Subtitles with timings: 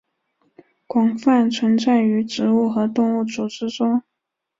[0.87, 4.01] 广泛存在于植物和动物组织中。